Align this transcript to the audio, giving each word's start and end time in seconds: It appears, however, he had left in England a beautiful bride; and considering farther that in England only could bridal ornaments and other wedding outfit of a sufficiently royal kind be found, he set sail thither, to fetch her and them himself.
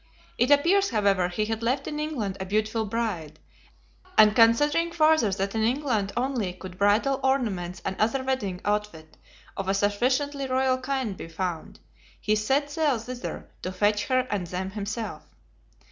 It 0.39 0.49
appears, 0.49 0.89
however, 0.89 1.27
he 1.27 1.45
had 1.45 1.61
left 1.61 1.85
in 1.87 1.99
England 1.99 2.35
a 2.39 2.45
beautiful 2.45 2.85
bride; 2.85 3.37
and 4.17 4.35
considering 4.35 4.91
farther 4.91 5.29
that 5.33 5.53
in 5.53 5.61
England 5.61 6.11
only 6.17 6.53
could 6.53 6.79
bridal 6.79 7.19
ornaments 7.21 7.83
and 7.85 7.95
other 7.99 8.23
wedding 8.23 8.61
outfit 8.65 9.15
of 9.55 9.69
a 9.69 9.75
sufficiently 9.75 10.47
royal 10.47 10.79
kind 10.79 11.15
be 11.15 11.27
found, 11.27 11.81
he 12.19 12.35
set 12.35 12.71
sail 12.71 12.97
thither, 12.97 13.51
to 13.61 13.71
fetch 13.71 14.07
her 14.07 14.21
and 14.31 14.47
them 14.47 14.71
himself. 14.71 15.21